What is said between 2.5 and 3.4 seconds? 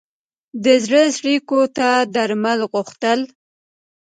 غوښتل.